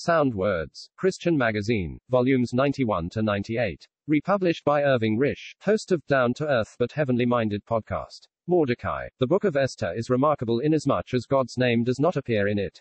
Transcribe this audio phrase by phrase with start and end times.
[0.00, 3.88] Sound Words, Christian Magazine, volumes 91 to 98.
[4.06, 8.28] Republished by Irving Risch, host of Down to Earth but Heavenly Minded podcast.
[8.46, 9.08] Mordecai.
[9.18, 12.80] The book of Esther is remarkable inasmuch as God's name does not appear in it.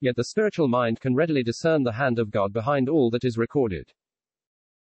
[0.00, 3.36] Yet the spiritual mind can readily discern the hand of God behind all that is
[3.36, 3.92] recorded.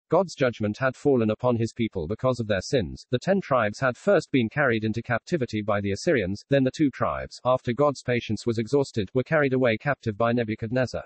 [0.10, 3.06] God's judgment had fallen upon his people because of their sins.
[3.10, 6.92] The ten tribes had first been carried into captivity by the Assyrians, then the two
[6.92, 11.06] tribes, after God's patience was exhausted, were carried away captive by Nebuchadnezzar.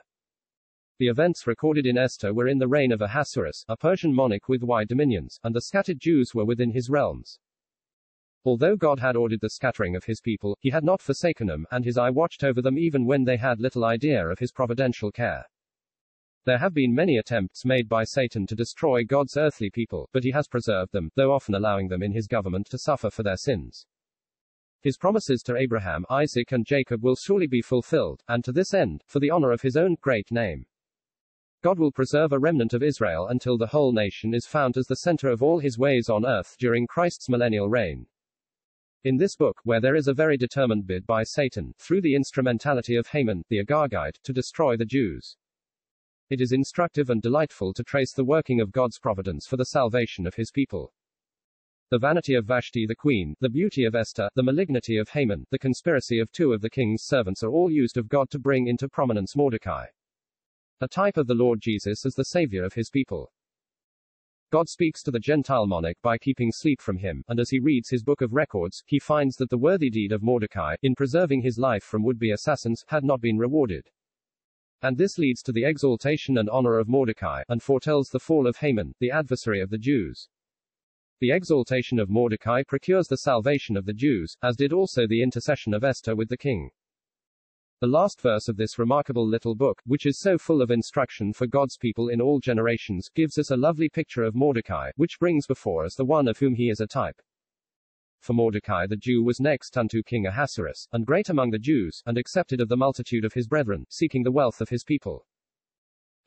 [0.98, 4.64] The events recorded in Esther were in the reign of Ahasuerus, a Persian monarch with
[4.64, 7.38] wide dominions, and the scattered Jews were within his realms.
[8.46, 11.84] Although God had ordered the scattering of his people, he had not forsaken them, and
[11.84, 15.44] his eye watched over them even when they had little idea of his providential care.
[16.46, 20.32] There have been many attempts made by Satan to destroy God's earthly people, but he
[20.32, 23.86] has preserved them, though often allowing them in his government to suffer for their sins.
[24.82, 29.04] His promises to Abraham, Isaac, and Jacob will surely be fulfilled, and to this end,
[29.08, 30.66] for the honor of his own great name.
[31.66, 34.98] God will preserve a remnant of Israel until the whole nation is found as the
[34.98, 38.06] center of all his ways on earth during Christ's millennial reign.
[39.04, 42.96] In this book, where there is a very determined bid by Satan, through the instrumentality
[42.96, 45.38] of Haman, the Agagite, to destroy the Jews,
[46.30, 50.28] it is instructive and delightful to trace the working of God's providence for the salvation
[50.28, 50.94] of his people.
[51.90, 55.58] The vanity of Vashti the queen, the beauty of Esther, the malignity of Haman, the
[55.58, 58.88] conspiracy of two of the king's servants are all used of God to bring into
[58.88, 59.88] prominence Mordecai.
[60.82, 63.32] A type of the Lord Jesus as the savior of his people.
[64.52, 67.90] God speaks to the Gentile monarch by keeping sleep from him, and as he reads
[67.90, 71.58] his book of records, he finds that the worthy deed of Mordecai, in preserving his
[71.58, 73.90] life from would-be assassins, had not been rewarded.
[74.82, 78.58] And this leads to the exaltation and honor of Mordecai, and foretells the fall of
[78.58, 80.28] Haman, the adversary of the Jews.
[81.22, 85.74] The exaltation of Mordecai procures the salvation of the Jews, as did also the intercession
[85.74, 86.70] of Esther with the king.
[87.82, 91.46] The last verse of this remarkable little book, which is so full of instruction for
[91.46, 95.84] God's people in all generations, gives us a lovely picture of Mordecai, which brings before
[95.84, 97.22] us the one of whom he is a type.
[98.22, 102.18] For Mordecai the Jew was next unto King Ahasuerus, and great among the Jews, and
[102.18, 105.28] accepted of the multitude of his brethren, seeking the wealth of his people.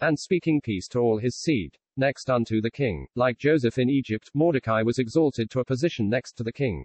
[0.00, 1.78] And speaking peace to all his seed.
[1.96, 6.34] Next unto the king, like Joseph in Egypt, Mordecai was exalted to a position next
[6.34, 6.84] to the king.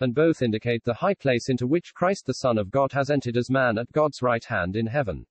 [0.00, 3.36] And both indicate the high place into which Christ the Son of God has entered
[3.36, 5.26] as man at God's right hand in heaven.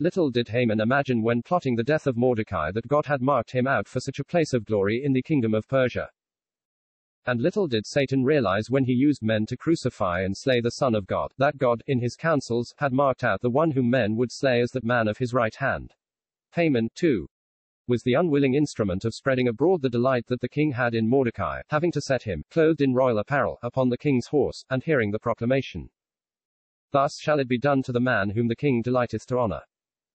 [0.00, 3.66] Little did Haman imagine when plotting the death of Mordecai that God had marked him
[3.66, 6.08] out for such a place of glory in the kingdom of Persia.
[7.26, 10.94] And little did Satan realize when he used men to crucify and slay the Son
[10.94, 14.32] of God, that God, in his counsels, had marked out the one whom men would
[14.32, 15.92] slay as that man of his right hand.
[16.52, 17.28] Haman, too,
[17.88, 21.62] was the unwilling instrument of spreading abroad the delight that the king had in Mordecai,
[21.68, 25.18] having to set him, clothed in royal apparel, upon the king's horse, and hearing the
[25.18, 25.90] proclamation.
[26.92, 29.62] Thus shall it be done to the man whom the king delighteth to honor.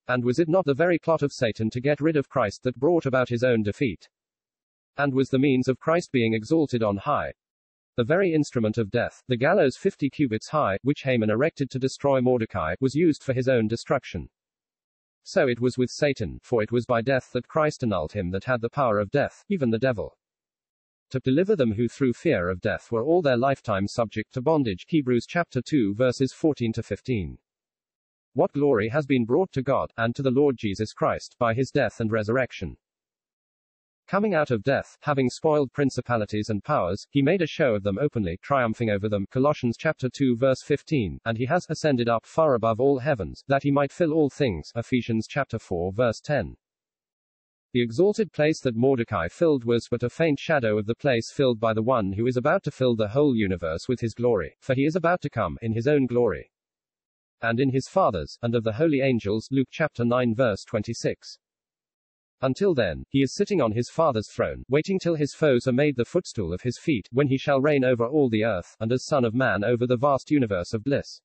[0.08, 2.80] And was it not the very plot of Satan to get rid of Christ that
[2.80, 4.08] brought about his own defeat?
[4.98, 7.34] and was the means of Christ being exalted on high.
[7.96, 12.22] The very instrument of death, the gallows 50 cubits high, which Haman erected to destroy
[12.22, 14.30] Mordecai, was used for his own destruction.
[15.24, 18.44] So it was with Satan, for it was by death that Christ annulled him that
[18.44, 20.18] had the power of death, even the devil.
[21.12, 24.86] To deliver them who through fear of death were all their lifetime subject to bondage.
[24.88, 27.38] Hebrews chapter 2 verses 14 to 15.
[28.34, 31.70] What glory has been brought to God, and to the Lord Jesus Christ, by his
[31.70, 32.78] death and resurrection.
[34.08, 37.98] Coming out of death, having spoiled principalities and powers, he made a show of them
[37.98, 39.26] openly, triumphing over them.
[39.32, 41.20] Colossians chapter 2 verse 15.
[41.26, 44.72] And he has ascended up far above all heavens, that he might fill all things.
[44.76, 46.56] Ephesians chapter 4 verse 10.
[47.74, 51.60] The exalted place that Mordecai filled was but a faint shadow of the place filled
[51.60, 54.76] by the one who is about to fill the whole universe with his glory, for
[54.76, 56.52] he is about to come in his own glory.
[57.42, 59.48] And in his Father's, and of the holy angels.
[59.50, 61.40] Luke chapter 9 verse 26.
[62.44, 65.96] Until then, he is sitting on his Father's throne, waiting till his foes are made
[65.96, 69.06] the footstool of his feet, when he shall reign over all the earth, and as
[69.06, 71.22] Son of Man over the vast universe of bliss.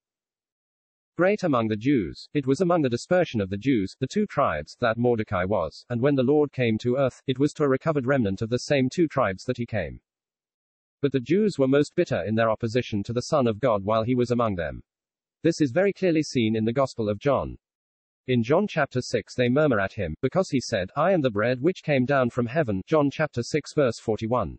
[1.16, 4.76] Great among the Jews, it was among the dispersion of the Jews, the two tribes,
[4.78, 8.06] that Mordecai was, and when the Lord came to earth, it was to a recovered
[8.06, 10.00] remnant of the same two tribes that he came.
[11.02, 14.04] But the Jews were most bitter in their opposition to the Son of God while
[14.04, 14.84] he was among them.
[15.42, 17.58] This is very clearly seen in the Gospel of John.
[18.28, 21.62] In John chapter 6 they murmur at him, because he said, I am the bread
[21.62, 22.82] which came down from heaven.
[22.86, 24.58] John chapter 6 verse 41.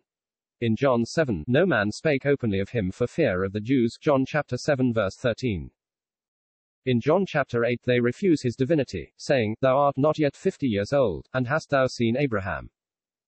[0.60, 3.96] In John 7, no man spake openly of him for fear of the Jews.
[4.00, 5.70] John chapter 7 verse 13.
[6.84, 10.92] In John chapter 8 they refuse his divinity, saying, Thou art not yet fifty years
[10.92, 12.70] old, and hast thou seen Abraham?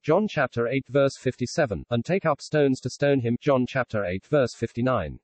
[0.03, 3.37] John chapter 8 verse 57, and take up stones to stone him.
[3.41, 5.21] John chapter 8 verse 59.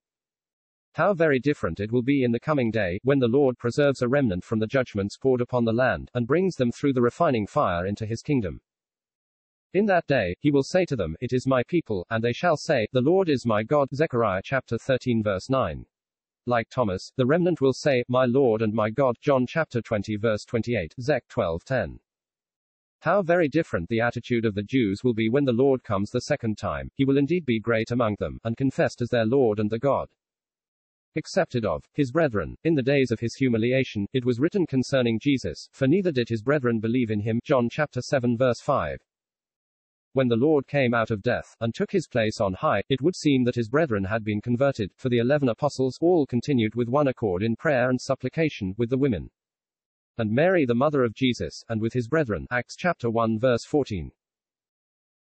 [0.95, 4.09] How very different it will be in the coming day, when the Lord preserves a
[4.09, 7.87] remnant from the judgments poured upon the land, and brings them through the refining fire
[7.87, 8.61] into his kingdom.
[9.75, 12.57] In that day, he will say to them, It is my people, and they shall
[12.57, 13.89] say, The Lord is my God.
[13.95, 15.85] Zechariah chapter 13 verse 9.
[16.47, 19.17] Like Thomas, the remnant will say, My Lord and my God.
[19.21, 21.99] John chapter 20 verse 28, Zech 12:10.
[23.01, 26.23] How very different the attitude of the Jews will be when the Lord comes the
[26.23, 26.91] second time.
[26.95, 30.09] He will indeed be great among them, and confessed as their Lord and the God
[31.19, 32.57] accepted of his brethren.
[32.65, 36.41] In the days of his humiliation, it was written concerning Jesus, for neither did his
[36.41, 37.41] brethren believe in him.
[37.45, 38.99] John chapter 7 verse 5.
[40.15, 43.15] When the Lord came out of death, and took his place on high, it would
[43.15, 47.09] seem that his brethren had been converted, for the eleven apostles all continued with one
[47.09, 49.31] accord in prayer and supplication, with the women.
[50.17, 52.47] And Mary the mother of Jesus, and with his brethren.
[52.51, 54.11] Acts chapter 1 verse 14.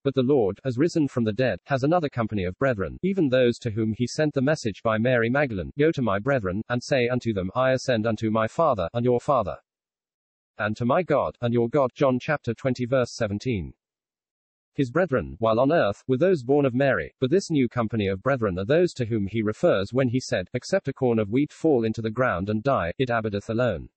[0.03, 3.57] But the Lord, as risen from the dead, has another company of brethren, even those
[3.59, 7.07] to whom he sent the message by Mary Magdalene, Go to my brethren, and say
[7.07, 9.57] unto them, I ascend unto my Father, and your Father,
[10.57, 11.91] and to my God, and your God.
[11.95, 13.73] John chapter 20 verse 17.
[14.75, 18.21] His brethren, while on earth, were those born of Mary, but this new company of
[18.21, 21.53] brethren are those to whom he refers when he said, Except a corn of wheat
[21.53, 23.87] fall into the ground and die, it abideth alone.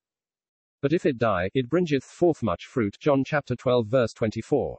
[0.82, 2.96] But if it die, it bringeth forth much fruit.
[3.00, 4.78] John chapter 12 verse 24.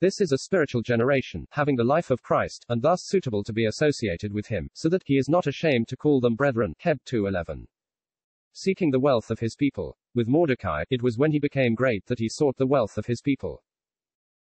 [0.00, 3.66] This is a spiritual generation, having the life of Christ, and thus suitable to be
[3.66, 6.74] associated with him, so that he is not ashamed to call them brethren.
[6.78, 7.66] Heb 2:11.
[8.52, 9.96] Seeking the wealth of his people.
[10.14, 13.20] With Mordecai, it was when he became great that he sought the wealth of his
[13.20, 13.62] people.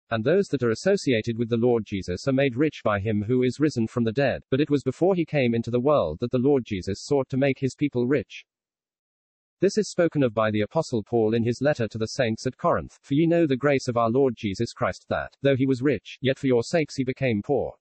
[0.10, 3.44] And those that are associated with the Lord Jesus are made rich by him who
[3.44, 6.32] is risen from the dead, but it was before he came into the world that
[6.32, 8.46] the Lord Jesus sought to make his people rich.
[9.62, 12.58] This is spoken of by the Apostle Paul in his letter to the saints at
[12.58, 15.84] Corinth, For ye know the grace of our Lord Jesus Christ, that, though he was
[15.84, 17.76] rich, yet for your sakes he became poor.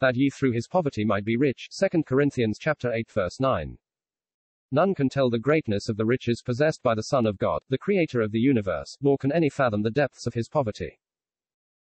[0.00, 1.68] That ye through his poverty might be rich.
[1.78, 3.78] 2 Corinthians chapter 8 verse 9.
[4.72, 7.78] None can tell the greatness of the riches possessed by the Son of God, the
[7.78, 10.98] Creator of the universe, nor can any fathom the depths of his poverty.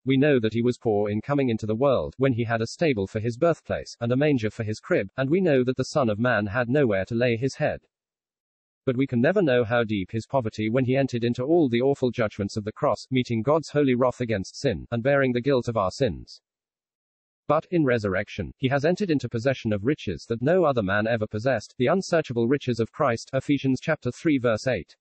[0.06, 2.68] We know that he was poor in coming into the world, when he had a
[2.68, 5.92] stable for his birthplace, and a manger for his crib, and we know that the
[5.92, 7.82] Son of Man had nowhere to lay his head.
[8.86, 11.82] But we can never know how deep his poverty when he entered into all the
[11.82, 15.68] awful judgments of the cross, meeting God's holy wrath against sin, and bearing the guilt
[15.68, 16.42] of our sins.
[17.48, 21.28] But, in resurrection, he has entered into possession of riches that no other man ever
[21.28, 24.96] possessed, the unsearchable riches of Christ, Ephesians chapter 3 verse 8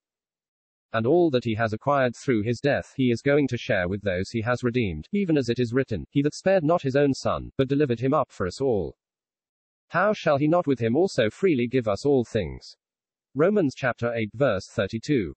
[0.95, 4.03] and all that he has acquired through his death he is going to share with
[4.03, 7.15] those he has redeemed, even as it is written, He that spared not his own
[7.15, 8.97] son, but delivered him up for us all.
[9.89, 12.77] How shall he not with him also freely give us all things?
[13.35, 15.35] Romans chapter 8 verse 32.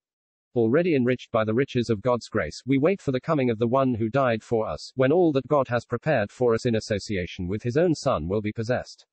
[0.54, 3.70] Already enriched by the riches of God's grace, we wait for the coming of the
[3.70, 7.48] one who died for us, when all that God has prepared for us in association
[7.48, 9.06] with his own Son will be possessed.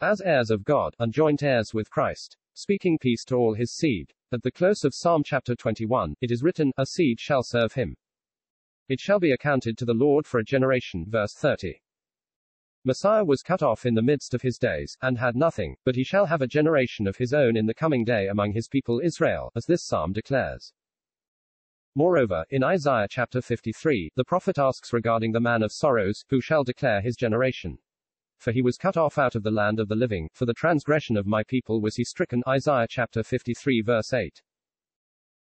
[0.00, 4.14] As heirs of God, and joint heirs with Christ, speaking peace to all his seed.
[4.32, 7.94] At the close of Psalm chapter 21, it is written, A seed shall serve him.
[8.88, 11.04] It shall be accounted to the Lord for a generation.
[11.10, 11.74] Verse 30.
[12.84, 16.04] Messiah was cut off in the midst of his days, and had nothing, but he
[16.04, 19.50] shall have a generation of his own in the coming day among his people Israel,
[19.54, 20.72] as this psalm declares.
[21.94, 26.64] Moreover, in Isaiah chapter 53, the prophet asks regarding the man of sorrows, who shall
[26.64, 27.78] declare his generation
[28.42, 31.16] for he was cut off out of the land of the living, for the transgression
[31.16, 32.42] of my people was he stricken.
[32.48, 34.42] Isaiah chapter 53 verse 8.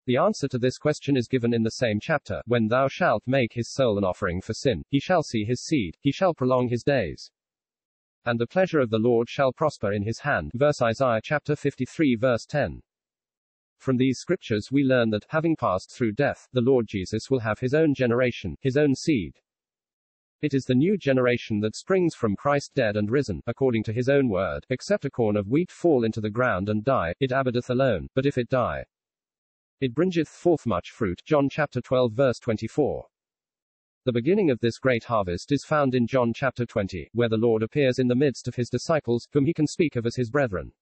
[0.06, 2.42] The answer to this question is given in the same chapter.
[2.46, 5.96] When thou shalt make his soul an offering for sin, he shall see his seed,
[6.00, 7.30] he shall prolong his days.
[8.24, 10.52] And the pleasure of the Lord shall prosper in his hand.
[10.54, 12.82] Verse Isaiah chapter 53 verse 10.
[13.78, 17.60] From these scriptures we learn that, having passed through death, the Lord Jesus will have
[17.60, 19.38] his own generation, his own seed.
[20.40, 24.08] It is the new generation that springs from Christ dead and risen, according to his
[24.08, 27.70] own word, except a corn of wheat fall into the ground and die, it abideth
[27.70, 28.84] alone, but if it die,
[29.80, 31.22] it bringeth forth much fruit.
[31.24, 33.06] John chapter 12 verse 24.
[34.08, 37.62] The beginning of this great harvest is found in John chapter 20, where the Lord
[37.62, 40.72] appears in the midst of his disciples, whom he can speak of as his brethren.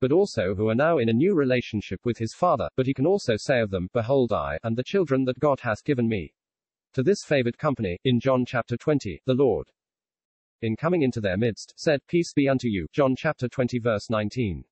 [0.00, 3.06] But also who are now in a new relationship with his Father, but he can
[3.06, 6.34] also say of them, Behold I, and the children that God hath given me.
[6.94, 9.70] To this favored company, in John chapter 20, the Lord,
[10.60, 12.88] in coming into their midst, said, Peace be unto you.
[12.92, 14.64] John chapter 20 verse 19.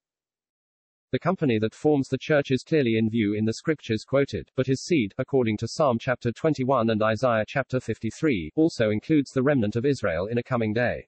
[1.13, 4.67] The company that forms the church is clearly in view in the scriptures quoted, but
[4.67, 9.77] his seed, according to Psalm chapter 21 and Isaiah chapter 53, also includes the remnant
[9.77, 11.07] of Israel in a coming day.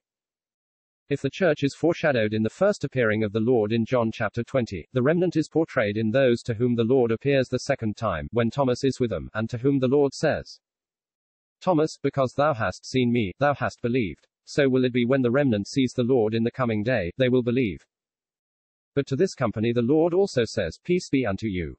[1.09, 4.43] If the church is foreshadowed in the first appearing of the Lord in John chapter
[4.43, 8.29] 20, the remnant is portrayed in those to whom the Lord appears the second time,
[8.31, 10.59] when Thomas is with them, and to whom the Lord says,
[11.61, 14.27] Thomas, because thou hast seen me, thou hast believed.
[14.43, 17.27] So will it be when the remnant sees the Lord in the coming day, they
[17.27, 17.83] will believe.
[18.95, 21.77] But to this company the Lord also says, Peace be unto you.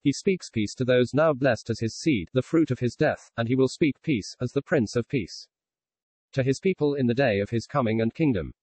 [0.00, 3.30] He speaks peace to those now blessed as his seed, the fruit of his death,
[3.36, 5.48] and he will speak peace, as the Prince of Peace.
[6.32, 8.54] To his people in the day of his coming and kingdom.